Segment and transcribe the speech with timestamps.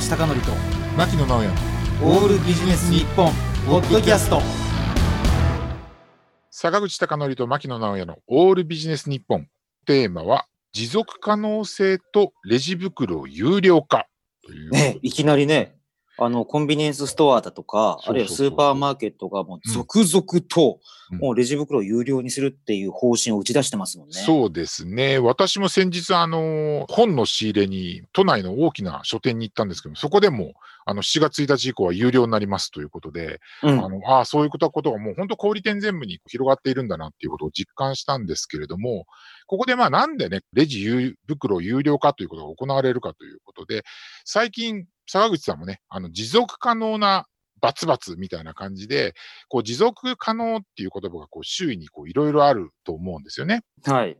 [0.00, 0.56] 口貴教と
[0.96, 1.50] 牧野直哉
[2.02, 3.30] オールビジネス日本
[3.66, 4.40] ポッドキャスト。
[6.50, 9.46] 坂口貴則と牧野直哉のオールビジネス日本。
[9.84, 14.06] テーマは持続可能性とレジ袋有料化。
[14.46, 15.76] というね、いきなりね、
[16.20, 20.78] あの、コンビニエンスストアだとか、あるいはスーパーマーケットがもう続々と、うん
[21.18, 24.14] もうレジ袋を有料にするっていう方針を打ち出してますもんね。
[24.14, 25.18] そうですね。
[25.18, 30.54] 私も先日、あの、本の仕入れに、都内の大きな書店に行ったんですけど、そこでも、
[30.86, 39.06] あの、7月1日以降は有料になりますということで、うんあの、ああ、そういうことことがもう本当小売店全部に広がっているんだなっていうことを実感したんですけれども、
[39.46, 43.82] ここでまあなんでね、レジ有袋有料化ということが行われるかということで、
[44.24, 47.26] 最近、坂口さんもね、あの、持続可能な
[47.60, 49.14] バツバツみたいな感じで、
[49.48, 53.62] こう、持続可能っていう言葉がこう、周囲にこう、いろいろあると思うんですよね。
[53.84, 54.16] はい。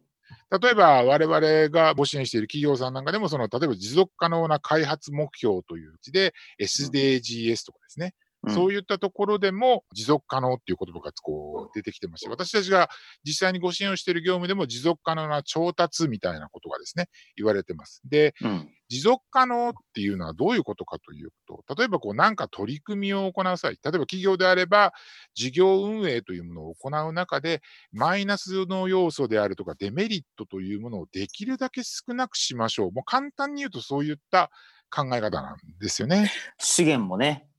[0.60, 8.14] 例えば、我々がご支援している企業さんなんかでも、その、例えば持続可能な開発目標といううちで、SDGs とかですね。
[8.48, 12.88] そういいったところでも持続可能っていう言葉がこう出てきてまして、私たちが
[13.24, 18.00] 実際にご支援をしている業務でも持続可能な調達みたいなことがですね、言われてます。
[18.04, 18.50] で、うん。
[18.50, 18.74] うん。
[18.88, 24.92] 持続可能っていうのはどういうことかというと、例えばこうなんか取り組みを行う際、例えば企業であれば
[25.34, 32.92] 事業運営というものを行う中で、マイナスの要素であるとかデメリットというものをできるだけ少なくしましょう。
[32.92, 34.50] もう簡単に言うとそういった
[34.90, 36.32] 考え方なんですよね。
[36.58, 37.49] 資源もね、地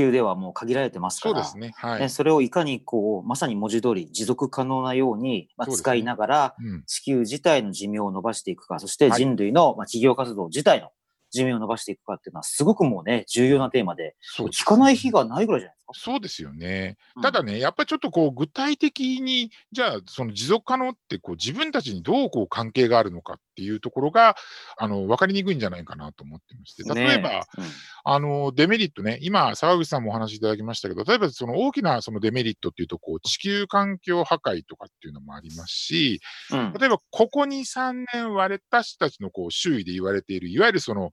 [0.00, 1.44] 球ではもう限られてますから。
[1.44, 1.72] そね。
[1.76, 2.00] はい。
[2.00, 6.82] ねそれをいかにこう、まさに文字通り持続可能なように、まあ、使いながら、うん。
[6.86, 10.90] 地球自体の寿命を伸ばしていくか、そしてはい人類の、まあ、企業活動自体の
[11.32, 15.76] 寿命を伸ばしていくかっていうのは、すごくもうね、重要なテーマで、です聞かない日がないぐらいじゃない。
[15.92, 16.96] そうですよね。
[17.14, 17.22] うん。
[17.22, 24.36] ただね、やっぱりちょっとこう具体的に、じゃあその持続可能ってこう自分たちにどうこう関係があるのかっていうところが、
[24.78, 27.82] あの、分かりにくいんじゃないかなと思ってまして、例えば、ねうん。
[28.04, 36.80] あの、デメリットね、今、沢口さんもお話しいただきましたけど、例えばその大きなそのデメリットっていうと、こう地球環境破壊とかっていうのもありますし、うん。
[36.80, 41.10] 例えばここ2、3年私たちのこう周囲で言われている、いわゆるその、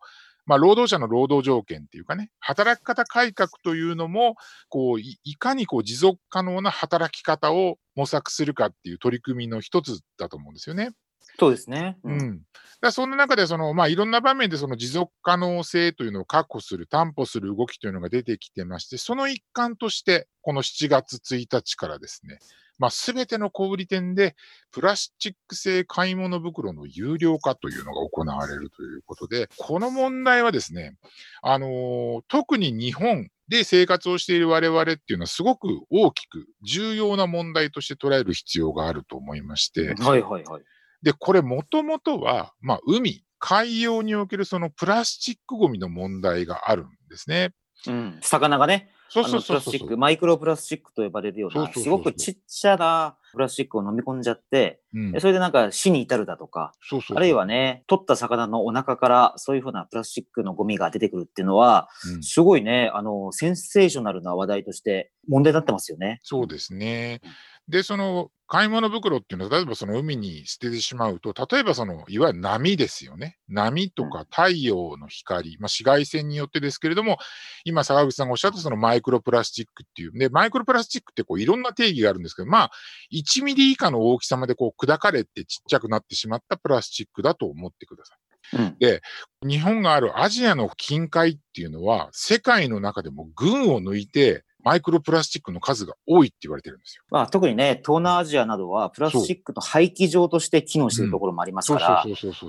[0.47, 4.35] まあ、労働者の労働条件っていうかね、働き方改革というのも、
[4.69, 10.91] こういいかにこう持続可能な働き方を模索するかっていう取り組みの一つだと思うんですよね。
[11.40, 11.97] そうですね。
[12.03, 12.18] うん。
[12.18, 12.41] だか
[12.81, 22.40] らそんな中で、その、まあ、いろんな場面でその持続可能性というのを確保する、担保する動きというのが出てきてまして、その一環として、この7月1日からですね、
[22.79, 24.35] まあ、すべての小売店で、
[24.71, 30.95] プラスチック製買い物袋の有料化というのが行われるということで、この問題はですね、
[31.41, 40.63] あのー特に日本で生活をしている我々っていうのはすごく大きく重要な問題として捉える必要があると思いまして、はいはいはい。
[41.01, 47.51] で、これもともとは、まあ、海、海洋におけるそのプラスチックゴミの問題があるんですね。
[47.87, 49.56] うん、魚がね、そうそうそうそう。
[49.57, 51.84] ラスチック、マイクロプラスチックと呼ばれるような、そうそうそうそう。
[51.84, 55.12] すごくちっちゃなプラスチックを飲み込んじゃって、うん。
[55.12, 57.17] でそれでなんか死に至るだとか、そうそう。
[57.17, 62.23] あるいはね、取った魚のお腹からそういうふうなプラスチックのゴミが出てくるっていうのは、うん。
[62.23, 66.19] すごいね、あの、センセーショナルな話題として問題になってますよね。
[66.23, 67.22] そうですね。
[67.69, 73.38] で、その買い物袋っていうのは、例えばその海に捨ててしまうと、例えばその、いわゆる波ですよね。
[73.50, 77.17] 波とか太陽の光、まあ、紫外線によってですけれども、
[77.66, 80.11] 今、坂口さんがおっしゃったそのマイクロプラスチックっていう。
[80.13, 82.72] で、マイクロプラスチックってこういろんな定義があるんですけど、まあ、
[83.13, 88.17] 1ミリ以下の大きさまでこう砕かれてちっちゃくなってしまったプラスチックだと思ってください。
[88.53, 88.78] うん。
[89.44, 97.03] 日本があるアジアの近海っていうのは、世界の中でも群を抜いて、マイクロプラスチックの数が多いって言われてるんですよ。
[97.09, 102.05] まあ、特にね、東南アジアなどはプラスチックの廃棄場として機能しているところもありますから。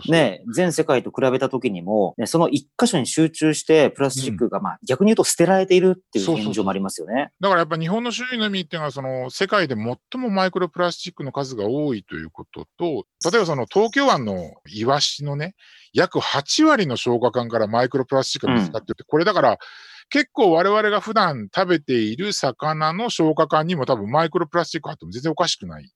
[0.09, 7.31] ね、全世界と比べた時にも、ね、その一箇所に集中してプラスチックが、まあ逆に言うと捨てられているっていう現状もありますよね。
[7.39, 15.55] だからやっぱ日本の周囲の海っていうのは、その世界で最もマイクロプラスチックの数が多いということと、例えばその東京湾のイワシのね、
[15.93, 19.59] 約8割の消化管からマイクロプラスチックが見つかってて、これだから
[20.11, 25.91] 結構我々が普段食べている魚の消化管にも多分マイクロプラスチックあっても全然おかしくない。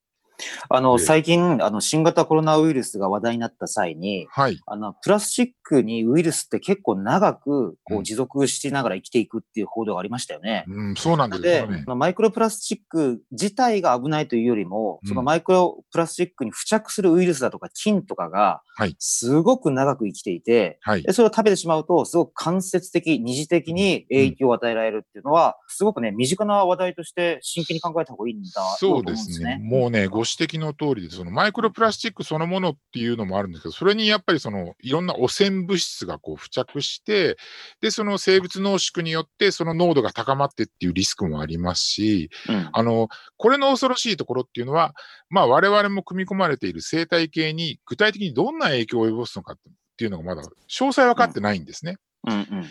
[0.68, 4.58] あの、ええ最近、あの、新型コロナウイルスが話題になった際に、はい。
[4.66, 10.64] あの、プラスチックにウイルスって結構長く、こう持続しながら生きていくっていう報道がありましたよね。
[10.68, 21.02] うん、そうなんですでよね。、マイクロプラスチック自体が危ないというよりも、うんそのマイクロプラスチックに付着するウイルスだとか菌とかがはい、すごく長く生きていて、はい。
[21.02, 29.60] でそれを食べてしまうと、すごく間接的、二次的に影響を与えられるっていうのは、すごくね、身近な話題として真剣に考えた方がいいんだとそうですすね。
[29.62, 37.36] もうね、ご指指摘の通りで、そのマイクロプラスチックそのものっていうのもあるんですけど、それにやっぱりそのいろんな汚染物質がこう付着して、
[37.80, 42.68] で、その生物濃縮によってその濃度が高まってっていうリスクもありますし、うん。
[42.72, 44.94] あの、これの恐ろしいところっていうのは、
[45.28, 49.56] まあ我々も組み込まれている生態系に具体的にどんな影響を及ぼすのかっ
[49.96, 51.96] ていうのがまだ詳細分かってないんですね。
[52.26, 52.66] うんうん。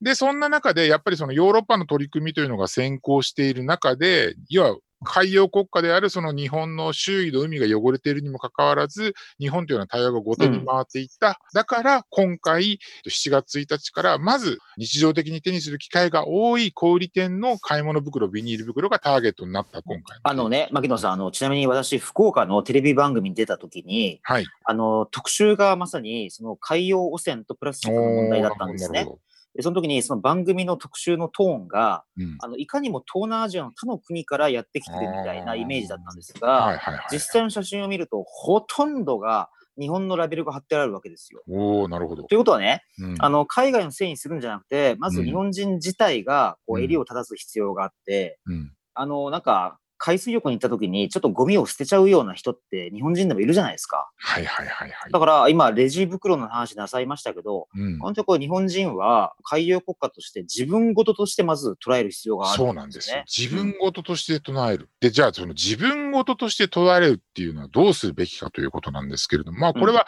[0.00, 11.40] で、そんな中で、やっぱりそのヨーロッパの取り組みというのが先行している中で、要は海洋国家であるその日本の周囲の海が汚れているにもかかわらず、日本というような対応が後手に回っていった。
[11.54, 20.18] だから、今回、7月1日から、まず日常的に手にする機会が多い小売店の買い物袋、ビニール袋がターゲットになった今回。
[20.22, 24.46] あのね、牧野さん、あの、ちなみに私、福岡のテレビ番組に出た時に、はい。
[24.64, 29.06] あの、特集がまさに、その海洋汚染とプラスチックの問題だったんですね。
[29.62, 37.06] その時にその番組の特集のトーンが、どうんあの、いかにも東南アジアの他の国からやってきてるみたいなイメージだったんですはいが、はいはい。
[37.12, 41.42] 実際の写真を見ると、ほとんどが日本のラベルが貼ってあるわけですよ。
[41.48, 42.24] おおなるほど。
[42.24, 54.10] ということはね、うんあの、海外のせいにするんじゃなくて、まずうん日本人自体が、こう、うん襟を正す必要があって、うんあの、なんか、海水浴に行った時に、ちょっとゴミを捨てちゃうような人って日本人でもいるじゃないですか。
[54.16, 55.18] はいはいはいはいだ。
[55.18, 63.24] から、今、レジ袋の話なさいましたけど、うん本当にこれ日本人は海洋国家として自分事としてまず捉える必要があるそうなんですよね。。
[63.26, 64.88] 自分事として唱える。
[65.00, 70.06] で、じゃあ、その自分事として捉えるっていうのはどうするべきかということなんですけれども、まあ、これは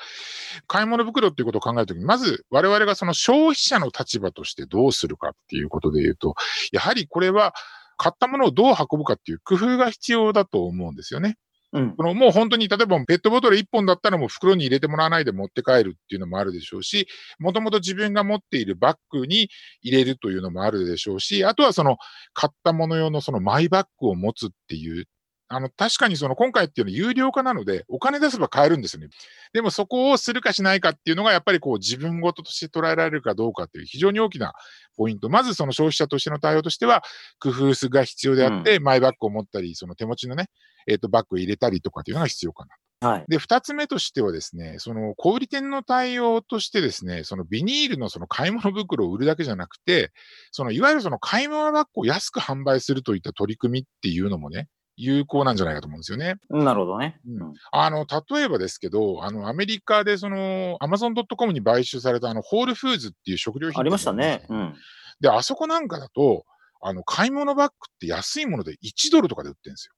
[0.66, 6.34] 買い物袋っていうことを考えるときに、まず我々がその消費者の立場としてどうするかっていうことで言うと、
[6.72, 7.54] やはりこれは
[8.00, 11.36] 買ったものをどう運ぶかっていう工夫が必要だと思うんですよね。
[11.74, 11.94] うん。
[11.96, 17.06] このもう本当に、例えばペットボトル1本だったらもう袋に入れてもらわないで持って帰るっていうのもあるでしょうし、
[17.38, 19.50] もともと自分が持っているバッグに
[19.82, 21.98] 入れるというのもあるでしょうし、あとはその
[22.32, 25.04] 買ったもの用のそのマイバッグを持つっていう、
[25.52, 29.08] あの、確かにその今回っていうのは有料化なので、お金出せば買えるんですよね。
[29.52, 34.52] でもそこをするかしないかっていうのが、やっぱりこう自分事として捉えられるかどうかっていう非常に大きな
[34.96, 35.28] ポイント。
[35.28, 37.02] まずその消費者としての対応としては、
[37.40, 40.46] 工夫が必要であって、マイバッグを持ったり、その手持ちのね、
[40.86, 42.64] えっ、と、バッグを入れたりとかっていうのが必要か
[43.00, 43.08] な。
[43.08, 43.24] はい。
[43.28, 50.12] で、二つ目としてはですね、その小売店の対応としてですね、そのビニールのその買い物袋を売るだけじゃなくて、
[50.52, 54.68] そのいわゆるその買い物バッグを安く販売するといった取り組みっていうのもね、
[55.02, 56.36] 有効なんじゃないかと思うんですよね。
[56.50, 57.20] なるほどね。
[57.26, 64.44] うんうんあの、例えばですけど、あの、アメリカでその、Amazon.com に買収されたあの、ホールフーズっていう食料品ありましたね。
[64.48, 64.74] ううんん。
[65.20, 66.44] で、あそこなんかだと、
[66.80, 69.94] あの、買い物バッグって安いもので1ドルとかで売ってるんですよ。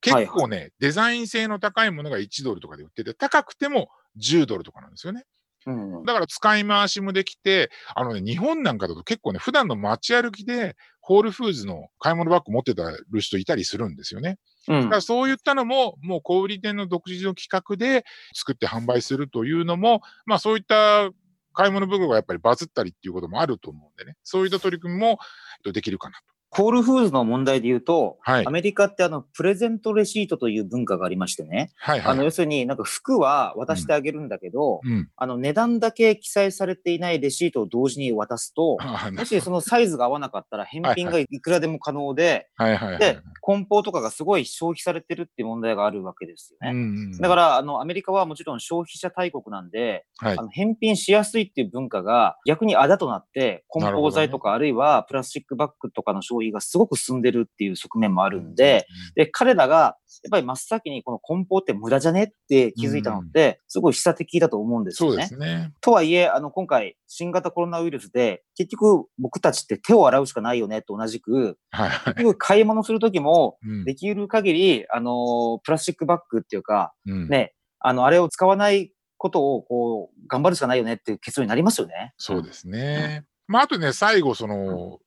[0.00, 3.88] 結構ね、デザイン性の高いものが1ドルとかで売ってて、高くても
[4.18, 5.24] 10ドルとかなんですよね。
[5.66, 6.04] うん。
[6.04, 14.38] だから使い回しもできて、あのね、日本なんかだと結構ね、普段の街歩きで、ホールフーズの買い物バッグ持ってたる人いたりするんですよね。
[14.68, 18.04] うんだからそういったのも、もう小売店の独自の企画で
[18.34, 21.10] 作って販売するというのも、まあそういった
[21.52, 25.16] 買い物袋がやっぱりバズったりっていうこともあると思うんでね、そういった取り組みもえっ
[25.64, 26.31] とできるかなと。
[26.54, 31.70] ホールフーズの問題で言うと、はいアメリカってあの、プレゼントレシートという文化がありましてね。
[31.76, 32.12] はいはい。
[32.12, 35.08] あの、要するになんか服は渡してあげるんだけど、うん。
[35.16, 42.98] あの、値段だけ記載されていないレシートを同時に渡すと、 あもしそのサイズが合わなかったら返品がいくらでも可能で、はいはいはい。
[42.98, 46.72] で、梱包とかがすごい消費されてるっていう問題があるわけですよね。
[46.72, 59.96] うんうんだから、あの、アメリカはもちろん消費者大国なんで、はいあの返品しやすいっていう文化が逆にあだとなって、梱包材とかあるいはプラスチックバッグとかの消費がすごく進んでるっていう側面もあるんで、、で、彼らがやっ
[60.30, 65.26] ぱり真っ先にこの梱包って無駄じゃねって気づいたのって、すごい示唆的だと思うんですよね。
[65.26, 65.72] すね。
[65.80, 72.14] とはいえ、あの、今回、新型コロナウイルスで、結局僕たちって手を洗うしかないよねと同じく、はいはい。
[72.14, 82.12] 結局買い物するときも、うんできる限り、あの、プラスチックバッグっていうか、うんね、あの、あれを使わないことを、こう、頑張るしかないよねっていう結論になりますよね。
[82.16, 83.24] そうですね。
[83.48, 85.00] まあ、あとね、最後、その、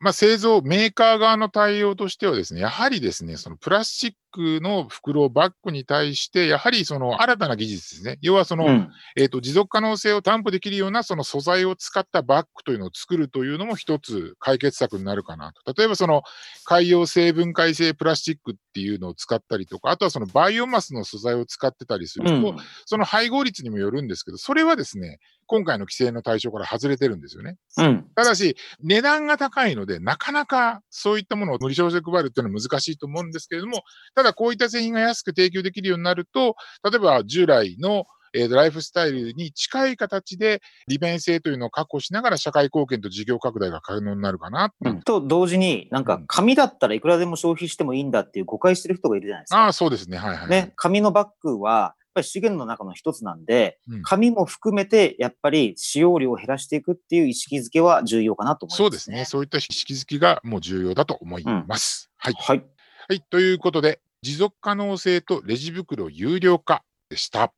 [0.00, 8.18] まあ、製造、メーカー側の対応としてはですね、やはりですね、そのプラスチッククの袋、バッグに対して、やはりその新たな技術ですね。
[8.20, 8.90] 要はその、うん。
[9.16, 15.74] えっ、と、持続可能性を担保できるようなその素材を使ったバッグというのを作るというのも一つ解決策になるかなと。
[15.74, 16.22] 例えばその
[16.64, 22.56] 海洋成分解性プラスチックっていうのを使ったりとか、あとはそのバイオマスの素材を使ってたりすると、うん。
[22.86, 25.18] その配合率にもよるんですけど、それはですね、
[25.48, 27.56] 今回の規制の対象から外れてるんですよね。
[27.78, 28.06] うん。
[28.14, 33.82] ただし、値段が高いので、なかなかそういったものを無理償で配るっていうのは難しいと思うんですけれども、
[34.18, 45.04] ただこういった製品が安く提供できるようになると、例えば従来のえーライフスタイルに近い形で利便性というのを確保しながら社会貢献と事業拡大が可能になるかなう。
[45.04, 49.64] と同時に、なんか紙だったらいくらでも消費してもいいんだっていう誤解してる人がいるじゃないですか。
[49.64, 50.18] ああ、そうですね。
[50.18, 50.50] はいはい。
[50.50, 58.84] ね、紙のバッグは、やっぱり資源の中の一つなんで、うん紙も含めて、やっぱり使用量を減らしていくっていう意識づけは重要かなと思います、ね。
[58.84, 59.24] そうですね。。
[59.24, 62.10] そういった意識づきがもう重要だと思います。
[62.16, 62.34] はい。
[62.38, 62.64] はい。
[63.08, 63.20] はい。
[63.30, 67.52] ということで、持続可能性とレジ袋有料化でした。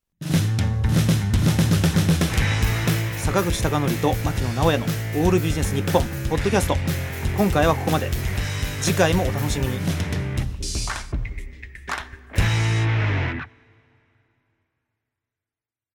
[3.17, 4.85] 坂口孝則と牧野直哉の
[5.25, 6.77] オールビジネス日本ポッドキャスト。
[7.39, 8.11] 今回はここまで。
[8.83, 10.20] 次回もお楽しみに。